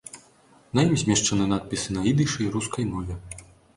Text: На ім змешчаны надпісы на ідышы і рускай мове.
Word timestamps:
На 0.77 0.85
ім 0.87 0.95
змешчаны 1.01 1.45
надпісы 1.53 1.89
на 1.99 2.07
ідышы 2.13 2.39
і 2.47 2.51
рускай 2.57 2.89
мове. 2.93 3.21